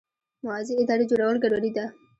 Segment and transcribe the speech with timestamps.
[0.43, 1.85] موازي ادارې جوړول ګډوډي ده.